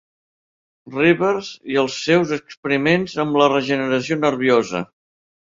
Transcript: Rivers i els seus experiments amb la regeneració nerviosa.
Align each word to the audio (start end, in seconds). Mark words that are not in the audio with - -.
Rivers 0.95 1.51
i 1.75 1.77
els 1.83 1.99
seus 2.07 2.33
experiments 2.39 3.15
amb 3.25 3.41
la 3.43 3.53
regeneració 3.55 4.21
nerviosa. 4.27 4.87